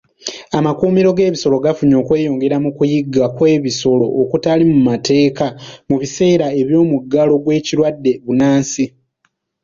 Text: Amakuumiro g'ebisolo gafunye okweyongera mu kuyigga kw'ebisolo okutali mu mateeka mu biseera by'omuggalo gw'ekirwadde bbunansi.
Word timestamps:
Amakuumiro 0.57 1.09
g'ebisolo 1.17 1.57
gafunye 1.65 1.95
okweyongera 2.01 2.57
mu 2.63 2.71
kuyigga 2.77 3.25
kw'ebisolo 3.35 4.05
okutali 4.21 4.63
mu 4.71 4.79
mateeka 4.89 5.45
mu 5.89 5.95
biseera 6.01 6.45
by'omuggalo 6.69 7.33
gw'ekirwadde 7.43 8.11
bbunansi. 8.17 8.85